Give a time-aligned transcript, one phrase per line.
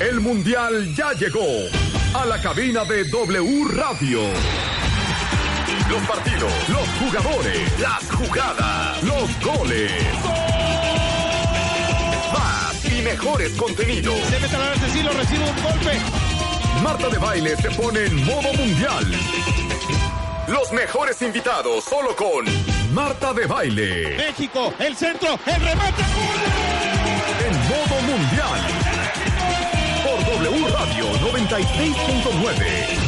[0.00, 1.46] El Mundial ya llegó
[2.12, 4.20] a la cabina de W Radio.
[5.88, 9.90] Los partidos, los jugadores, las jugadas, los goles.
[12.30, 14.20] Más y mejores contenidos.
[14.28, 15.98] Se mete a la lo recibe un golpe.
[16.82, 19.06] Marta de Baile se pone en modo mundial.
[20.48, 22.44] Los mejores invitados solo con
[22.92, 24.16] Marta de Baile.
[24.18, 26.95] México, el centro, el remate.
[30.86, 33.05] Radio 96.9.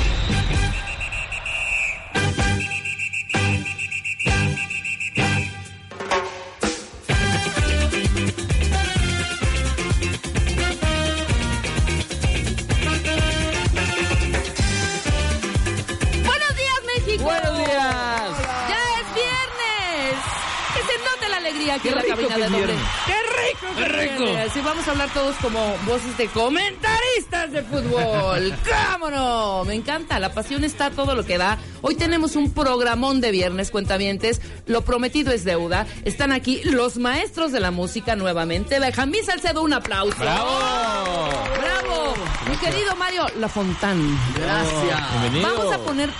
[23.78, 23.90] rico!
[23.90, 24.24] Qué que es rico.
[24.24, 24.52] viernes!
[24.52, 28.54] Sí, vamos a hablar todos como voces de comentaristas de fútbol.
[28.92, 29.64] ¡Cómo no!
[29.64, 30.18] Me encanta.
[30.18, 31.58] La pasión está todo lo que da.
[31.82, 34.40] Hoy tenemos un programón de viernes, cuentavientes.
[34.66, 35.86] Lo prometido es deuda.
[36.04, 38.78] Están aquí los maestros de la música nuevamente.
[38.80, 40.16] Benjamín Salcedo, un aplauso.
[40.18, 41.28] ¡Bravo!
[41.60, 42.14] ¡Bravo!
[42.50, 44.18] Mi querido Mario Lafontán.
[44.34, 45.20] Gracias.
[45.20, 45.56] Bienvenido.
[45.56, 46.10] Vamos a poner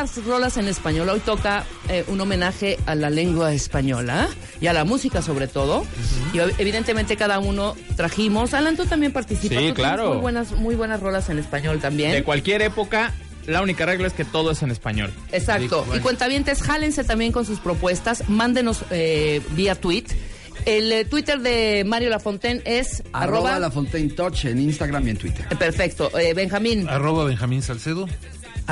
[0.00, 1.10] las rolas en español.
[1.10, 5.84] Hoy toca eh, un homenaje a la lengua española y a la música sobre todo.
[6.32, 8.54] Y evidentemente cada uno trajimos.
[8.54, 9.58] Alan, tú también participas.
[9.58, 10.14] Sí, Tú claro.
[10.14, 12.12] Muy buenas, muy buenas rolas en español también.
[12.12, 13.12] De cualquier época,
[13.46, 15.12] la única regla es que todo es en español.
[15.32, 15.84] Exacto.
[15.94, 18.26] Y cuentavientes, jálense también con sus propuestas.
[18.26, 20.04] Mándenos eh, vía tweet.
[20.64, 23.58] El eh, Twitter de Mario Lafontaine es Arroba arroba...
[23.58, 25.46] la Fontaine Touch en Instagram y en Twitter.
[25.58, 26.10] Perfecto.
[26.18, 28.08] Eh, Benjamín, Arroba Benjamín Salcedo.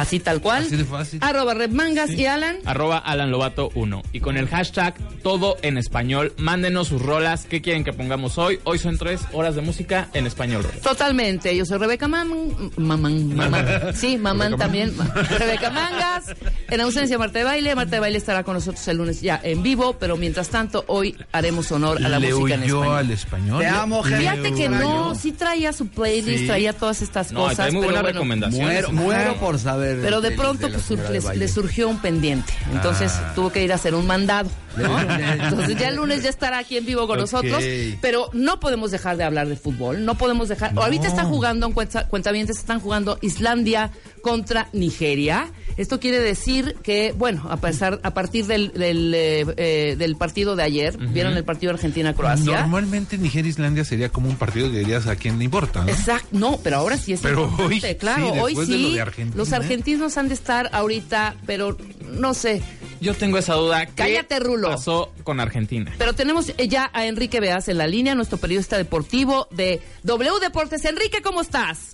[0.01, 0.65] Así tal cual.
[0.65, 1.19] Así de fácil.
[1.23, 2.57] Arroba Red Mangas y Alan.
[2.65, 4.03] Arroba Alan Lobato 1.
[4.13, 7.47] Y con el hashtag todo en español, mándenos sus rolas.
[7.49, 8.59] ¿Qué quieren que pongamos hoy?
[8.65, 10.63] Hoy son tres horas de música en español.
[10.63, 10.81] Rolas.
[10.81, 13.67] Totalmente, yo soy Rebeca Mamán, Mamán, Mamán.
[13.95, 14.95] Sí, Mamán también.
[15.39, 16.35] Rebeca Mangas.
[16.71, 17.75] En ausencia Marta de Baile.
[17.75, 21.17] Marta de Baile estará con nosotros el lunes ya en vivo, pero mientras tanto hoy
[21.33, 22.99] haremos honor a la Le música en huyó español.
[22.99, 23.59] al español.
[23.61, 24.03] Te amo.
[24.03, 26.47] Fíjate que no, sí traía su playlist, Sí.
[26.47, 27.57] traía todas estas No, cosas.
[27.57, 28.93] trae muy pero buenas bueno, recomendaciones.
[28.93, 29.88] Muero, muero por saber.
[30.03, 31.47] Pero de pronto pues, de les- baile.
[31.47, 32.53] le surgió un pendiente.
[32.73, 33.33] Entonces Ah.
[33.35, 34.51] tuvo que ir a hacer un mandado.
[34.77, 35.01] ¿no?
[35.01, 37.63] Entonces ya el lunes ya estará aquí en vivo con nosotros.
[38.01, 40.05] Pero no podemos dejar de hablar de fútbol.
[40.05, 40.73] No podemos dejar.
[40.77, 43.91] Ahorita está jugando en cuenta, cuentavientes, están jugando Islandia
[44.23, 45.49] contra Nigeria.
[45.79, 50.57] Esto quiere decir que, bueno, a pesar, a partir del, del, eh, eh, del partido
[50.57, 52.61] de ayer, vieron el partido Argentina-Croacia.
[52.61, 55.85] Normalmente Nigeria-Islandia sería como un partido que dirías a quién le importa.
[55.85, 55.89] ¿no?
[55.91, 58.95] Exacto, no, pero ahora sí es Pero importante, hoy claro, sí, hoy de lo sí,
[58.95, 59.37] de Argentina.
[59.37, 61.77] los argentinos han de estar ahorita, pero
[62.11, 62.61] no sé,
[63.01, 63.87] Yo tengo esa duda.
[63.87, 64.71] ¿Qué Cállate, Rulo.
[64.71, 65.93] pasó con Argentina?
[65.97, 70.85] pero tenemos ya a Enrique Beas en la línea, nuestro periodista deportivo de W Deportes.
[70.85, 71.93] Enrique, ¿cómo estás?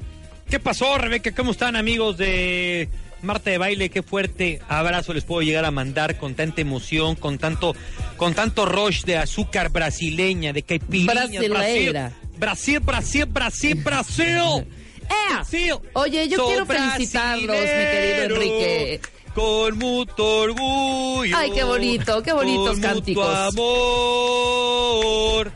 [0.48, 1.32] ¿Qué pasó, Rebeca?
[1.32, 2.88] ¿Cómo están, amigos de
[3.24, 3.90] Marta de Baile?
[3.90, 7.74] Qué fuerte abrazo les puedo llegar a mandar con tanta emoción, con tanto,
[8.16, 11.12] con tanto rush de azúcar brasileña, de caipirinha.
[11.12, 12.12] Brasileira.
[12.36, 14.26] Brasil, Brasil, Brasil, Brasil.
[15.08, 15.34] ¡Ea!
[15.36, 15.74] Brasil.
[15.94, 19.00] Oye, yo quiero felicitarlos, mi querido Enrique.
[19.34, 21.36] Con mutuo orgullo.
[21.36, 23.36] Ay, qué bonito, qué bonitos con mutuo cánticos.
[23.52, 25.52] amor.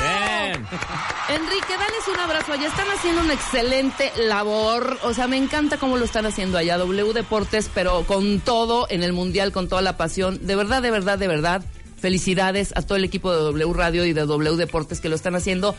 [0.00, 0.64] Bien.
[1.28, 2.68] Enrique, dales un abrazo allá.
[2.68, 4.98] Están haciendo una excelente labor.
[5.02, 6.76] O sea, me encanta cómo lo están haciendo allá.
[6.76, 10.46] W Deportes, pero con todo en el Mundial, con toda la pasión.
[10.46, 11.64] De verdad, de verdad, de verdad.
[11.98, 15.34] Felicidades a todo el equipo de W Radio y de W Deportes que lo están
[15.34, 15.74] haciendo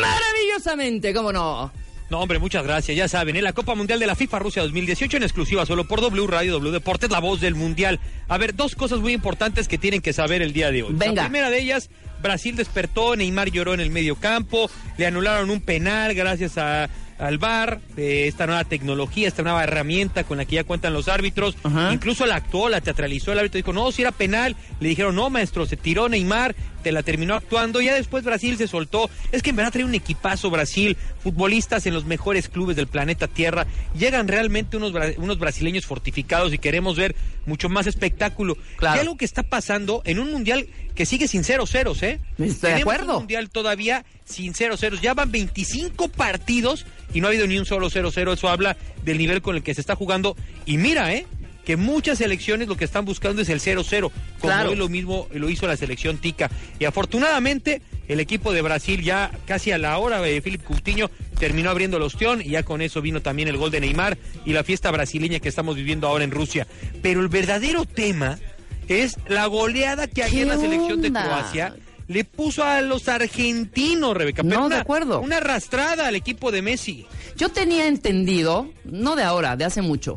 [0.00, 1.70] maravillosamente, ¿cómo no?
[2.10, 2.96] No, hombre, muchas gracias.
[2.96, 6.00] Ya saben, en la Copa Mundial de la FIFA Rusia 2018 en exclusiva solo por
[6.00, 8.00] W Radio, W Deportes, la voz del Mundial.
[8.28, 10.92] A ver, dos cosas muy importantes que tienen que saber el día de hoy.
[10.92, 11.22] Venga.
[11.22, 11.88] La primera de ellas,
[12.20, 16.90] Brasil despertó, Neymar lloró en el medio campo, le anularon un penal gracias a,
[17.20, 21.08] al VAR, de esta nueva tecnología, esta nueva herramienta con la que ya cuentan los
[21.08, 21.56] árbitros.
[21.62, 21.92] Ajá.
[21.92, 24.56] Incluso la actuó, la teatralizó, el árbitro dijo, no, si era penal.
[24.80, 27.80] Le dijeron, no, maestro, se tiró Neymar, te la terminó actuando.
[27.80, 29.10] Ya después Brasil se soltó.
[29.32, 33.28] Es que en verdad trae un equipazo Brasil, futbolistas en los mejores clubes del planeta
[33.28, 33.66] Tierra.
[33.98, 37.14] Llegan realmente unos, unos brasileños fortificados y queremos ver
[37.46, 38.56] mucho más espectáculo.
[38.76, 38.96] Claro.
[38.96, 42.20] Y algo que está pasando en un mundial que sigue sin cero ceros, ¿eh?
[42.38, 43.12] Estoy de acuerdo.
[43.14, 45.00] un mundial todavía sin cero ceros.
[45.00, 48.32] Ya van 25 partidos y no ha habido ni un solo cero cero.
[48.32, 50.36] Eso habla del nivel con el que se está jugando.
[50.66, 51.26] Y mira, ¿eh?
[51.70, 54.70] Que muchas selecciones lo que están buscando es el 0-0, como Claro.
[54.70, 56.50] hoy lo mismo lo hizo la selección Tica.
[56.80, 61.70] Y afortunadamente, el equipo de Brasil ya casi a la hora de Filipe Coutinho terminó
[61.70, 64.64] abriendo el ostión y ya con eso vino también el gol de Neymar y la
[64.64, 66.66] fiesta brasileña que estamos viviendo ahora en Rusia.
[67.02, 68.40] Pero el verdadero tema
[68.88, 71.10] es la goleada que ayer ¿Qué la selección de?
[71.12, 71.76] Croacia
[72.08, 74.42] le puso a los argentinos, Rebeca.
[74.42, 75.20] No, de acuerdo.
[75.20, 77.06] Una arrastrada al equipo de Messi.
[77.36, 80.16] Yo tenía entendido, no de ahora, de hace mucho,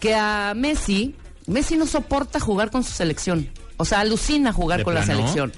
[0.00, 1.14] que a Messi,
[1.46, 3.48] Messi no soporta jugar con su selección.
[3.76, 5.52] O sea, alucina jugar ¿De con la selección.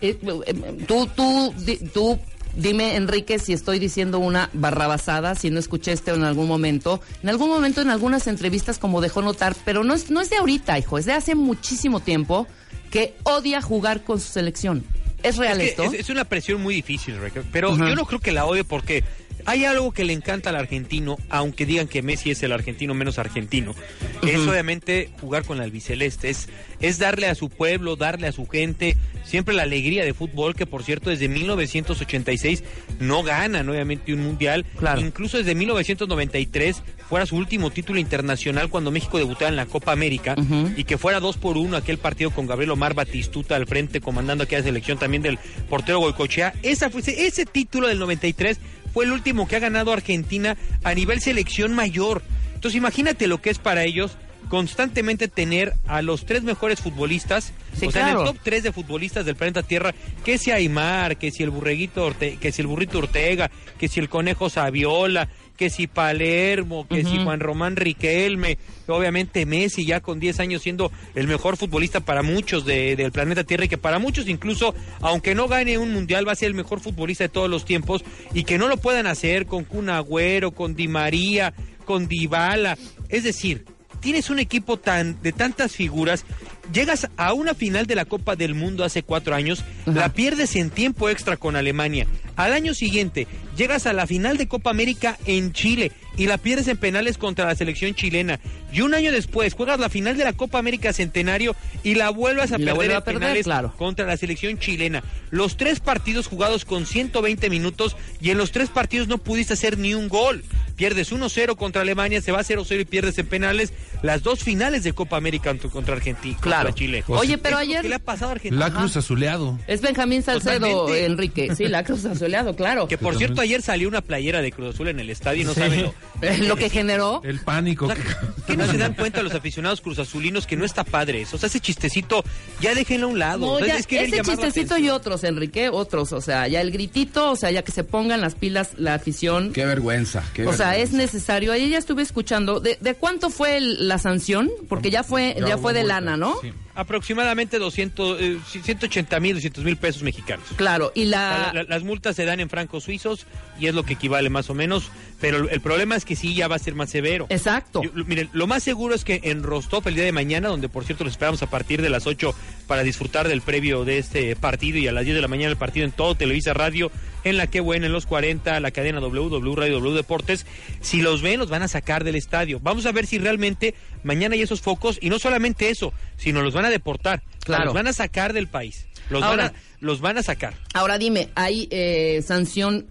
[0.00, 2.18] Eh, eh, tú, tú, di- tú,
[2.56, 7.00] dime, Enrique, si estoy diciendo una barrabasada, si no escuché esto en algún momento.
[7.22, 10.36] En algún momento, en algunas entrevistas, como dejó notar, pero no es, no es de
[10.36, 12.46] ahorita, hijo, es de hace muchísimo tiempo
[12.90, 14.84] que odia jugar con su selección.
[15.22, 15.82] ¿Es real Es, que esto?
[15.84, 17.16] es, es una presión muy difícil,
[17.50, 19.02] pero yo no creo que la odie porque
[19.46, 23.18] hay algo que le encanta al argentino, aunque digan que Messi es el argentino menos
[23.18, 23.74] argentino,
[24.22, 26.48] es obviamente jugar con la albiceleste, es,
[26.80, 30.66] es darle a su pueblo, darle a su gente siempre la alegría de fútbol, que
[30.66, 32.62] por cierto desde 1986
[33.00, 35.00] no ganan obviamente un mundial, Claro.
[35.00, 40.36] incluso desde 1993 fuera su último título internacional cuando México debutaba en la Copa América
[40.76, 44.44] y que fuera 2 por 1 aquel partido con Gabriel Omar Batistuta al frente comandando
[44.44, 45.38] aquella selección también del
[45.68, 46.54] portero Goicochea.
[46.62, 48.58] Esa fue, ese, ese título del 93
[48.94, 52.22] fue el último que ha ganado Argentina a nivel selección mayor.
[52.54, 54.16] Entonces imagínate lo que es para ellos
[54.48, 58.72] constantemente tener a los tres mejores futbolistas, Sí, o sea, en el top tres de
[58.72, 59.94] futbolistas del planeta Tierra,
[60.24, 64.08] que si Aymar, que si el burreguito que si el burrito Ortega, que si el
[64.08, 67.18] conejo Saviola, que si Palermo, que si.
[67.22, 68.58] Juan Román Riquelme,
[68.88, 73.44] obviamente Messi ya con 10 años siendo el mejor futbolista para muchos de- del planeta
[73.44, 76.54] Tierra y que para muchos incluso, aunque no gane un mundial, va a ser el
[76.54, 80.50] mejor futbolista de todos los tiempos y que no lo puedan hacer con Kun Agüero,
[80.52, 81.54] con Di María,
[81.84, 82.76] con Dybala,
[83.08, 83.64] es decir,
[84.00, 86.24] tienes un equipo tan de tantas figuras,
[86.72, 89.92] llegas a una final de la Copa del Mundo hace cuatro años, Ajá.
[89.92, 92.06] la pierdes en tiempo extra con Alemania.
[92.36, 93.26] Al año siguiente
[93.56, 97.46] llegas a la final de Copa América en Chile y la pierdes en penales contra
[97.46, 98.40] la selección chilena.
[98.72, 102.52] Y un año después juegas la final de la Copa América Centenario y la vuelves
[102.52, 103.74] a la perder en a perder, penales claro.
[103.76, 105.02] contra la selección chilena.
[105.30, 109.78] Los tres partidos jugados con 120 minutos y en los tres partidos no pudiste hacer
[109.78, 110.44] ni un gol.
[110.76, 113.72] Pierdes 1-0 contra Alemania, se va 0-0 y pierdes en penales
[114.04, 116.66] las dos finales de Copa América contra- Argentina, Claro.
[116.68, 117.04] contra Chile.
[117.08, 118.68] Oye, pero ayer- que le ha pasado a Argentina.
[118.68, 119.58] La Cruz Azuleado.
[119.66, 121.04] Es Benjamín Salcedo, Totalmente.
[121.06, 121.54] Enrique.
[121.56, 122.86] Sí, la Cruz Azuleado, claro.
[122.86, 125.54] Que por cierto ayer salió una playera de Cruz Azul en el estadio y no
[125.54, 127.20] saben lo, Eh, Lo que generó.
[127.24, 127.86] El pánico.
[127.86, 128.02] O sea, que-
[128.46, 131.36] ¿Qué no se dan cuenta los aficionados cruzazulinos que no está padre eso?
[131.36, 132.22] O sea, ese chistecito,
[132.60, 133.38] ya déjenlo a un lado.
[133.46, 136.12] No, sea, ya, ese chistecito y otros, Enrique, otros.
[136.12, 139.52] O sea, ya el gritito, o sea, ya que se pongan las pilas la afición.
[139.52, 140.22] Qué vergüenza.
[140.34, 141.52] qué O sea, es necesario.
[141.52, 142.60] Ayer ya estuve escuchando.
[142.60, 144.50] ¿De, de cuánto fue el- la sanción?
[144.68, 146.34] Porque ya fue, ya fue de lana, ¿no?
[146.40, 146.52] Sí.
[146.74, 150.44] Aproximadamente 200, eh, 180 mil, 200 mil pesos mexicanos.
[150.56, 151.38] Claro, y O sea, la...
[151.38, 153.26] la- la- las multas se dan en francos suizos
[153.60, 154.90] y es lo que equivale más o menos,
[155.20, 157.26] pero el, el problema es que sí ya va a ser más severo.
[157.30, 157.82] Exacto.
[157.82, 160.84] Yo- miren, lo más seguro es que en Rostov el día de mañana, donde por
[160.84, 162.34] cierto los esperamos a partir de las 8
[162.66, 165.56] para disfrutar del previo de este partido y a las 10 de la mañana el
[165.56, 166.90] partido en todo Televisa Radio,
[167.22, 170.44] en la que buena, en los 40, la cadena W, W Radio, W Deportes,
[170.80, 172.60] si los ven los van a sacar del estadio.
[172.60, 176.52] Vamos a ver si realmente mañana hay esos focos y no solamente eso, sino los
[176.52, 177.66] van a deportar, Claro.
[177.66, 178.86] los van a sacar del país.
[179.10, 180.54] Los, Ahora- van, a, los van a sacar.
[180.72, 182.86] Ahora dime, ¿hay eh, sanción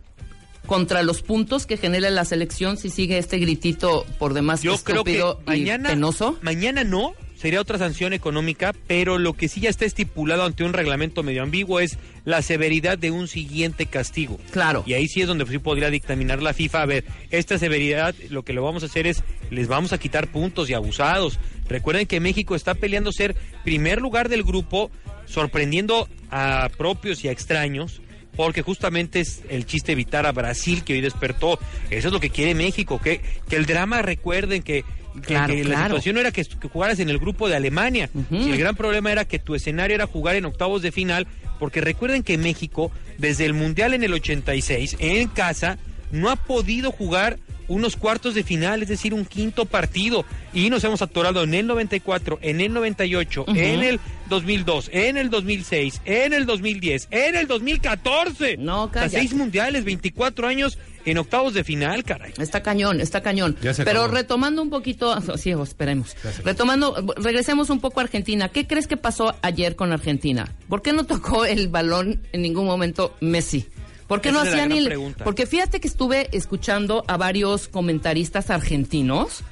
[0.67, 5.03] contra los puntos que genera la selección si sigue este gritito por demás Yo creo
[5.03, 6.37] que mañana, penoso?
[6.41, 10.71] mañana no, sería otra sanción económica, pero lo que sí ya está estipulado ante un
[10.71, 14.39] reglamento medio ambiguo es la severidad de un siguiente castigo.
[14.51, 14.85] Claro.
[14.87, 18.43] Y ahí sí es donde sí podría dictaminar la FIFA, a ver, esta severidad lo
[18.43, 21.38] que le vamos a hacer es, les vamos a quitar puntos y abusados.
[21.67, 23.35] Recuerden que México está peleando ser
[23.65, 24.89] primer lugar del grupo,
[25.25, 28.01] sorprendiendo a propios y a extraños.
[28.38, 31.59] Porque justamente es el chiste evitar a Brasil que hoy despertó.
[31.91, 35.63] Eso es lo que quiere México, que, que el drama recuerden que, que- Claro, que
[35.63, 35.84] la claro.
[35.96, 38.10] situación no era que, que jugaras en el grupo de Alemania.
[38.32, 41.27] El gran problema era que tu escenario era jugar en octavos de final,
[41.60, 45.77] porque recuerden que México, desde el Mundial en el 86, en casa,
[46.12, 50.25] no ha podido jugar unos cuartos de final, es decir, un quinto partido.
[50.53, 53.51] Y nos hemos atorado en el 94, en el 98, Ujú.
[53.55, 58.58] en el 2002, en el 2006, en el 2010, en el 2014.
[58.58, 62.34] No, O sea, seis mundiales, 24 años en octavos de final, caray.
[62.38, 63.58] Está cañón, está cañón.
[63.62, 64.15] Ya se Pero acabó.
[64.15, 66.15] retomando un poquito, sí, esperemos.
[66.46, 68.50] Retomando, regresemos un poco a Argentina.
[68.50, 70.53] ¿Qué crees que pasó ayer con Argentina?
[70.70, 73.65] ¿Por qué no tocó el balón en ningún momento Messi?
[74.07, 75.24] ¿Por qué Esa no es la hacía gran ni pregunta.
[75.24, 79.43] Porque fíjate que estuve escuchando a varios comentaristas argentinos,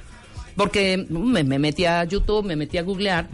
[0.56, 3.28] porque me, me metí a YouTube, me metí a googlear,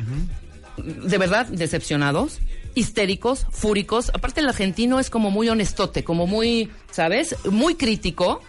[0.77, 2.39] de verdad decepcionados,
[2.75, 4.11] histéricos, fúricos.
[4.15, 7.35] Aparte el argentino es como muy honestote, como muy, ¿sabes?
[7.51, 8.43] Muy crítico.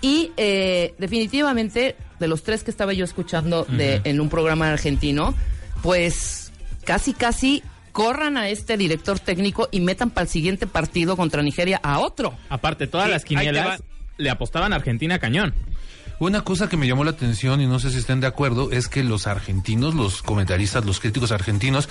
[0.00, 5.34] Y eh, definitivamente, de los tres que estaba yo escuchando de, en un programa argentino,
[5.82, 6.52] pues
[6.84, 7.62] casi, casi
[7.94, 12.34] corran a este director técnico y metan para el siguiente partido contra Nigeria a otro.
[12.48, 13.82] Aparte, todas Sí, las quinielas
[14.18, 15.54] le apostaban a Argentina cañón.
[16.20, 18.88] Una cosa que me llamó la atención y no sé si estén de acuerdo es
[18.88, 21.88] que los argentinos, los comentaristas, los críticos argentinos,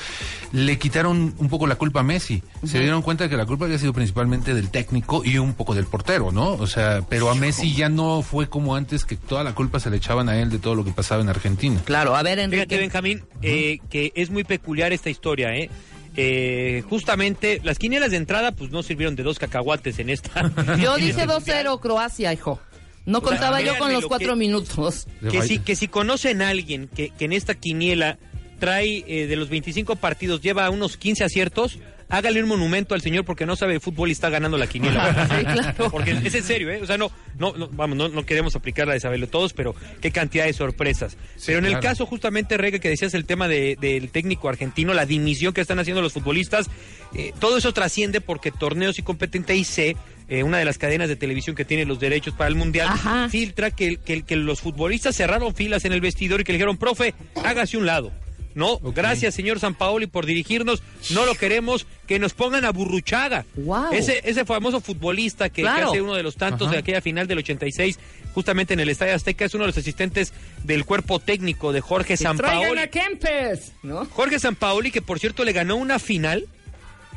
[0.53, 2.41] le quitaron un poco la culpa a Messi.
[2.65, 5.85] Se dieron cuenta que la culpa había sido principalmente del técnico y un poco del
[5.85, 6.53] portero, ¿no?
[6.53, 9.89] O sea, pero a Messi ya no fue como antes que toda la culpa se
[9.89, 11.81] le echaban a él de todo lo que pasaba en Argentina.
[11.83, 12.77] Claro, a ver, Fíjate, Enrique.
[12.77, 15.69] Benjamín, eh, que es muy peculiar esta historia, ¿eh?
[16.15, 20.51] Eh, justamente las quinielas de entrada pues no sirvieron de dos cacahuates en esta.
[20.79, 21.65] Yo dije este mundial.
[21.67, 22.59] 2-0 Croacia, hijo.
[23.05, 25.07] No contaba yo con los lo cuatro que- minutos.
[25.29, 28.17] Que si, que si conocen a alguien que, que en esta quiniela
[28.59, 31.79] trae eh, de los 25 partidos, lleva unos 15 aciertos,
[32.17, 35.27] hágale un monumento al señor porque no sabe de fútbol y está ganando la quiniela.
[35.39, 35.89] Sí, claro.
[35.91, 36.79] Porque es en serio, ¿eh?
[36.81, 39.73] O sea, no, no, no, vamos, no, no queremos aplicar la de saberlo todos, pero
[40.01, 41.17] qué cantidad de sorpresas.
[41.45, 45.05] pero en el caso justamente, Rega, que decías el tema de- del técnico argentino, la
[45.05, 46.69] dimisión que están haciendo los futbolistas,
[47.15, 49.95] eh, todo eso trasciende porque torneos y competente IC,
[50.29, 53.29] eh, una de las cadenas de televisión que tiene los derechos para el Mundial, Ajá.
[53.29, 56.77] filtra que, que, que los futbolistas cerraron filas en el vestidor y que le dijeron,
[56.77, 58.11] profe, hágase un lado.
[58.55, 63.45] No, gracias señor Sampaoli por dirigirnos, no lo queremos, que nos pongan a Burruchaga.
[63.55, 63.93] Guau.
[63.93, 65.89] Ese, ese famoso futbolista que, que Claro.
[65.89, 66.73] hace uno de los tantos Ajá.
[66.73, 67.97] de aquella final del 86,
[68.33, 70.33] justamente en el Estadio Azteca, es uno de los asistentes
[70.63, 72.79] del cuerpo técnico de Jorge Sampaoli.
[72.89, 73.71] Kempes!
[73.83, 74.05] ¿No?
[74.05, 76.47] Jorge Sampaoli, que por cierto le ganó una final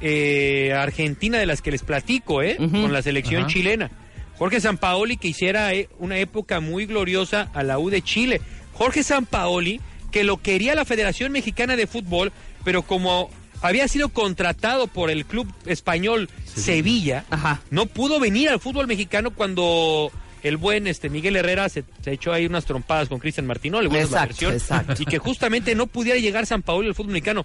[0.00, 2.56] eh, a Argentina de las que les platico, ¿eh?
[2.58, 3.50] Con la selección Ajá.
[3.50, 3.90] chilena.
[4.38, 8.40] Jorge Sampaoli que hiciera eh, una época muy gloriosa a la U de Chile.
[8.74, 9.80] Jorge Sampaoli
[10.16, 12.32] que lo quería la Federación Mexicana de Fútbol,
[12.64, 13.28] pero como
[13.60, 17.60] había sido contratado por el club español Sevilla, Ajá.
[17.68, 20.10] no pudo venir al fútbol mexicano cuando
[20.42, 24.04] el buen este Miguel Herrera se, se echó ahí unas trompadas con Cristian Martinoli, buena
[24.04, 25.02] es la Exacto, versión, exacto.
[25.02, 27.44] y que justamente no pudiera llegar San Paolo al fútbol mexicano.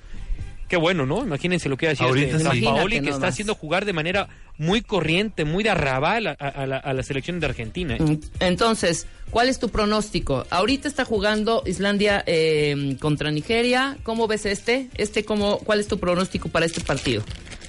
[0.71, 1.21] Qué bueno, ¿no?
[1.21, 2.61] Imagínense lo que ha sido Ahorita este sí.
[2.63, 6.65] San Paoli, que está haciendo jugar de manera muy corriente, muy de arrabal a, a
[6.65, 7.97] la, a la selección de Argentina.
[7.97, 8.19] ¿eh?
[8.39, 10.47] Entonces, ¿cuál es tu pronóstico?
[10.49, 13.97] Ahorita está jugando Islandia eh, contra Nigeria.
[14.03, 14.87] ¿Cómo ves este?
[14.95, 17.21] Este, cómo, ¿cuál es tu pronóstico para este partido?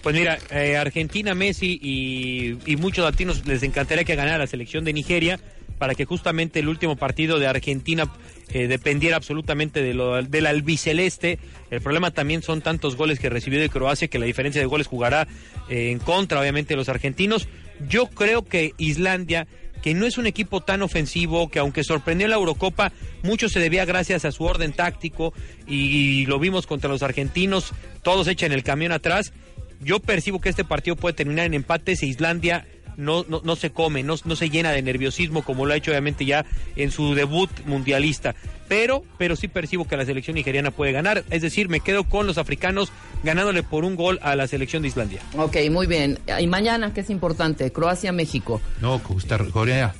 [0.04, 4.84] Pues mira, eh, Argentina, Messi y, y muchos latinos les encantaría que ganara la selección
[4.84, 5.40] de Nigeria
[5.78, 8.08] para que justamente el último partido de Argentina
[8.50, 11.38] eh, dependiera absolutamente de lo, del albiceleste.
[11.70, 14.86] El problema también son tantos goles que recibió de Croacia que la diferencia de goles
[14.86, 15.26] jugará
[15.68, 17.48] eh, en contra, obviamente, de los argentinos.
[17.88, 19.46] Yo creo que Islandia
[19.82, 22.92] que no es un equipo tan ofensivo, que aunque sorprendió en la Eurocopa,
[23.24, 25.34] mucho se debía gracias a su orden táctico
[25.66, 27.72] y lo vimos contra los argentinos,
[28.02, 29.32] todos echan el camión atrás.
[29.80, 32.64] Yo percibo que este partido puede terminar en empate si Islandia
[32.96, 35.90] no, no, no se come, no, no se llena de nerviosismo como lo ha hecho
[35.90, 36.44] obviamente ya
[36.76, 38.34] en su debut mundialista.
[38.68, 41.24] Pero, pero sí percibo que la selección nigeriana puede ganar.
[41.30, 42.90] Es decir, me quedo con los africanos
[43.22, 45.20] ganándole por un gol a la selección de Islandia.
[45.36, 46.18] Ok, muy bien.
[46.40, 48.62] Y mañana, que es importante, Croacia-México.
[48.80, 49.94] No, Costa Corea.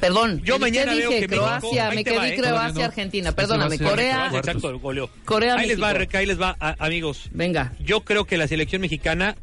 [0.00, 1.08] Perdón, Yo ¿qué mañana dije?
[1.08, 2.36] veo que México- Croacia, me quedé va, ¿eh?
[2.36, 3.28] Croacia-Argentina.
[3.30, 4.30] Ese Perdóname, Corea.
[4.34, 5.08] Exacto, goleó.
[5.24, 7.30] Corea, ahí les va, ahí les va, a- amigos.
[7.32, 7.72] Venga.
[7.80, 9.36] Yo creo que la selección mexicana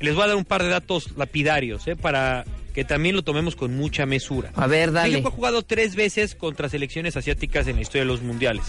[0.00, 1.96] les voy a dar un par de datos lapidarios, ¿eh?
[1.96, 4.50] para que también lo tomemos con mucha mesura.
[4.56, 5.12] A ver, dale.
[5.12, 8.64] México ha jugado tres veces contra selecciones asiáticas en la historia de los mundiales.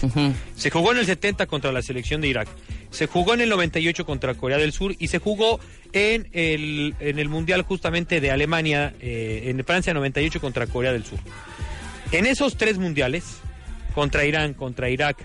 [0.54, 2.48] Se jugó en el 70 contra la selección de Irak,
[2.90, 5.58] se jugó en el 98 contra Corea del Sur y se jugó
[5.92, 11.04] en el, en el mundial justamente de Alemania, eh, en Francia 98 contra Corea del
[11.04, 11.18] Sur.
[12.12, 13.24] En esos tres mundiales,
[13.92, 15.16] contra Irán, contra Irak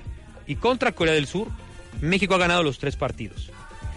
[0.47, 1.49] y contra Corea del Sur,
[2.01, 3.51] México ha ganado los tres partidos.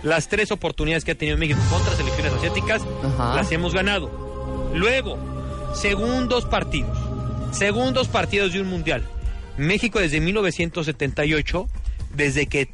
[0.05, 3.37] Las tres oportunidades que ha tenido México contra selecciones asiáticas Ajá.
[3.37, 4.11] las hemos ganado.
[4.75, 5.19] Luego,
[5.75, 6.97] segundos partidos.
[7.53, 9.03] Segundos partidos de un mundial.
[9.57, 11.67] México desde 1978,
[12.15, 12.69] desde que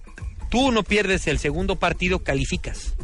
[0.48, 2.94] tú no pierdes el segundo partido, calificas.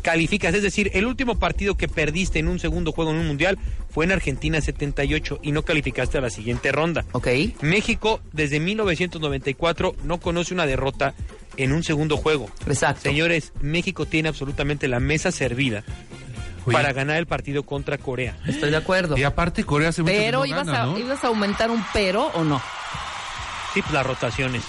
[0.00, 3.58] Calificas, es decir, el último partido que perdiste en un segundo juego en un mundial
[3.90, 7.04] fue en Argentina 78 y no calificaste a la siguiente ronda.
[7.12, 7.28] Ok.
[7.60, 11.14] México desde 1994 no conoce una derrota
[11.56, 12.50] en un segundo juego.
[12.66, 13.02] Exacto.
[13.02, 15.84] Señores, México tiene absolutamente la mesa servida
[16.64, 16.76] Oye.
[16.76, 18.36] para ganar el partido contra Corea.
[18.46, 19.16] Estoy de acuerdo.
[19.16, 20.98] Y aparte Corea que Pero ibas, gana, a, ¿no?
[20.98, 22.60] ibas a aumentar un pero o no.
[23.74, 24.62] Sí, pues las rotaciones.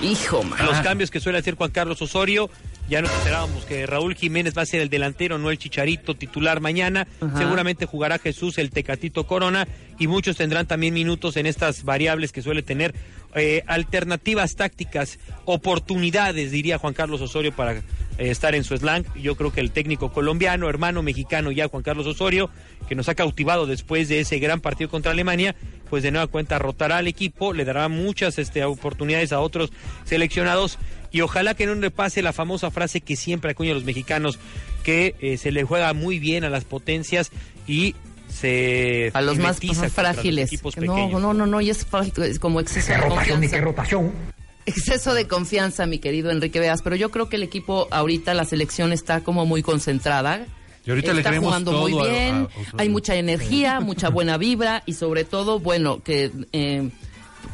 [0.00, 0.64] Hijo, man.
[0.64, 2.50] Los cambios que suele hacer Juan Carlos Osorio.
[2.92, 6.60] Ya nos enterábamos que Raúl Jiménez va a ser el delantero, no el chicharito titular
[6.60, 7.08] mañana.
[7.22, 7.38] Ajá.
[7.38, 9.66] Seguramente jugará Jesús el Tecatito Corona
[9.98, 12.94] y muchos tendrán también minutos en estas variables que suele tener.
[13.34, 17.82] eh, alternativas tácticas, oportunidades, diría Juan Carlos Osorio, para eh,
[18.18, 19.06] estar en su slang.
[19.14, 22.50] Yo creo que el técnico colombiano, hermano mexicano ya, Juan Carlos Osorio,
[22.90, 25.54] que nos ha cautivado después de ese gran partido contra Alemania,
[25.92, 29.74] pues de nueva cuenta rotará al equipo, le dará muchas este, oportunidades a otros
[30.06, 30.78] seleccionados
[31.10, 34.38] y ojalá que no le pase la famosa frase que siempre acuña a los mexicanos,
[34.84, 37.30] que eh, se le juega muy bien a las potencias
[37.66, 37.94] y
[38.26, 40.46] se a los más los frágiles.
[40.46, 41.20] equipos No, pequeños.
[41.20, 44.00] no, no, no, y es, frágil, es como exceso de confianza.
[44.64, 48.46] Exceso de confianza, mi querido Enrique Veas, pero yo creo que el equipo ahorita, la
[48.46, 50.46] selección está como muy concentrada.
[50.84, 52.72] Y ahorita le está creemos jugando muy todo a- bien, a Osorio.
[52.78, 56.90] hay mucha energía, mucha buena vibra y sobre todo, bueno, que eh,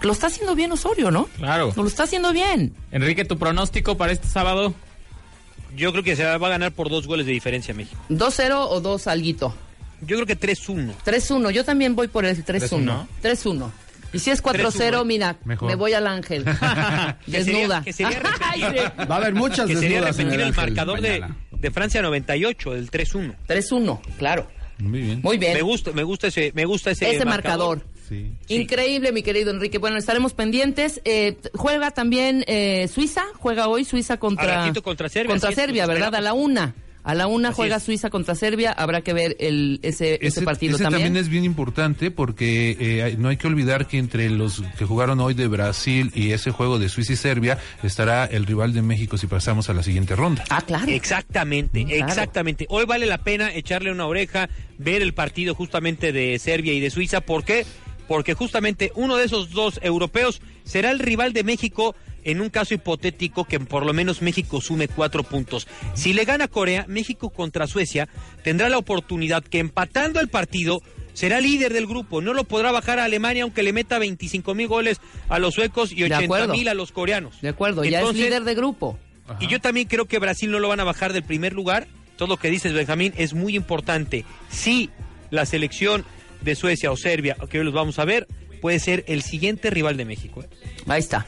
[0.02, 1.24] lo está haciendo bien Osorio, ¿no?
[1.36, 1.72] Claro.
[1.76, 2.74] Lo está haciendo bien.
[2.90, 4.72] Enrique, tu pronóstico para este sábado.
[5.76, 8.00] Yo creo que se va a ganar por dos goles de diferencia México.
[8.08, 9.54] 2-0 o 2 alguito.
[10.00, 10.94] Yo creo que 3-1.
[11.04, 13.06] 3-1, yo también voy por el 3-1.
[13.22, 13.70] 3-1.
[14.12, 14.14] 3-1.
[14.14, 15.04] Y si es 4-0, 3-1.
[15.04, 15.68] mira, Mejor.
[15.68, 16.44] me voy al ángel.
[16.44, 17.82] Que sería- Desnuda.
[17.82, 19.04] que sería repetir- sí.
[19.06, 22.72] Va a haber muchas que sería desnudas en repetir el, marcador de, de Francia 98,
[22.74, 23.34] del 3-1.
[23.48, 24.48] 3-1, claro.
[24.78, 25.20] Muy bien.
[25.22, 25.54] Muy bien.
[25.54, 27.84] Me gusta, me gusta ese, me gusta ese, Ese marcador.
[28.08, 28.32] Sí.
[28.46, 29.76] Increíble, mi querido Enrique.
[29.78, 31.00] Bueno, estaremos pendientes.
[31.04, 36.14] Eh, juega también eh, Suiza, juega hoy Suiza contra contra Serbia, contra Serbia, ¿verdad?
[36.14, 36.74] A la una.
[37.04, 37.82] A la una Así juega es.
[37.82, 38.72] Suiza contra Serbia.
[38.72, 41.16] Habrá que ver el, ese, ese, partido ese también.
[41.16, 45.32] es bien importante porque eh, no hay que olvidar que entre los que jugaron hoy
[45.34, 49.26] de Brasil y ese juego de Suiza y Serbia estará el rival de México si
[49.26, 50.44] pasamos a la siguiente ronda.
[50.50, 50.86] Ah, claro.
[50.90, 52.06] Exactamente, Claro.
[52.06, 52.66] exactamente.
[52.68, 56.90] Hoy vale la pena echarle una oreja, ver el partido justamente de Serbia y de
[56.90, 57.20] Suiza.
[57.22, 57.64] ¿Por qué?
[58.06, 61.94] Porque justamente uno de esos dos europeos será el rival de México
[62.30, 65.66] en un caso hipotético que por lo menos México sume cuatro puntos.
[65.94, 68.08] Si le gana Corea, México contra Suecia
[68.44, 70.80] tendrá la oportunidad que empatando el partido
[71.14, 72.20] será líder del grupo.
[72.20, 75.90] No lo podrá bajar a Alemania aunque le meta 25 mil goles a los suecos
[75.92, 76.52] y De 80 acuerdo.
[76.52, 77.40] mil a los coreanos.
[77.40, 78.98] De acuerdo, ya Entonces, es líder de grupo.
[79.40, 81.86] y yo también creo que Brasil no lo van a bajar del primer lugar.
[82.16, 84.24] Todo lo que dices, Benjamín, es muy importante.
[84.48, 84.90] Si
[85.30, 86.04] la selección
[86.42, 88.26] de Suecia o Serbia, que hoy los vamos a ver,
[88.60, 90.42] puede ser el siguiente rival de México.
[90.42, 90.48] ¿eh?
[90.86, 91.26] Ahí está.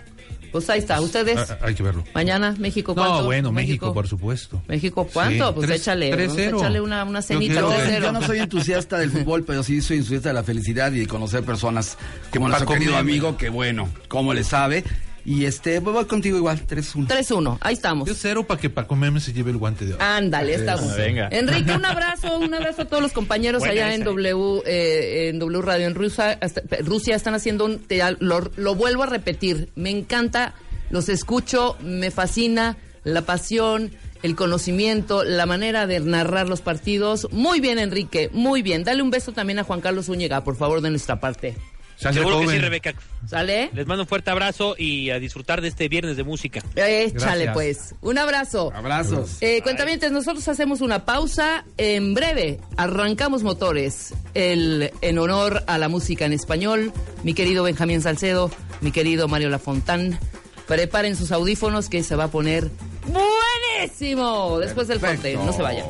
[0.52, 1.00] Pues ahí está.
[1.00, 2.04] Ustedes, Ah, ah, hay que verlo.
[2.14, 3.18] mañana, México, ¿cuánto?
[3.20, 4.62] No, bueno, México, por supuesto.
[4.68, 5.48] México, ¿cuánto?
[5.48, 8.00] Sí, pues tres- échale, tres échale una, una cenita Yo, 3-0.
[8.02, 11.06] yo no soy entusiasta del fútbol, pero sí soy entusiasta de la felicidad y de
[11.06, 11.96] conocer personas
[12.32, 14.84] como nuestro querido amigo, que bueno, cómo le sabe.
[15.24, 17.06] Y este, voy contigo igual, 3-1.
[17.08, 18.08] 3-1, ahí estamos.
[18.08, 20.02] Yo cero para que Paco Meme se lleve el guante de oro.
[20.04, 20.96] Ándale, estamos.
[20.96, 21.28] Venga.
[21.30, 25.38] Enrique, un abrazo, un abrazo a todos los compañeros Buena allá en W, eh, en
[25.38, 26.38] W Radio en Rusia.
[26.40, 30.54] hasta- Rusia están haciendo un, te- lo, lo vuelvo a repetir, me encanta,
[30.90, 37.28] los escucho, me fascina la pasión, el conocimiento, la manera de narrar los partidos.
[37.30, 38.84] Muy bien, Enrique, muy bien.
[38.84, 41.56] Dale un beso también a Juan Carlos Zúñiga, por favor, de nuestra parte.
[42.00, 42.62] Seguro que sí, joven.
[42.62, 42.94] Rebeca.
[43.28, 43.70] ¿Sale?
[43.74, 46.60] Les mando un fuerte abrazo y a disfrutar de este viernes de música.
[46.74, 47.54] Échale Gracias.
[47.54, 47.94] pues.
[48.00, 48.72] Un abrazo.
[48.74, 49.36] Abrazos.
[49.40, 51.64] Eh, cuentavientes, nosotros hacemos una pausa.
[51.76, 54.14] En breve arrancamos motores.
[54.34, 59.50] El, en honor a la música en español, mi querido Benjamín Salcedo, mi querido Mario
[59.50, 60.18] Lafontán.
[60.66, 62.70] Preparen sus audífonos que se va a poner
[63.06, 64.58] buenísimo.
[64.58, 65.86] Después del corte, no se vayan.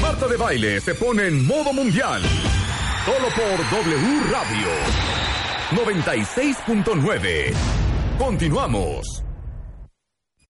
[0.00, 2.22] Marta de Baile se pone en modo mundial.
[3.06, 4.68] Solo por W Radio
[5.70, 7.54] 96.9.
[8.18, 9.25] Continuamos.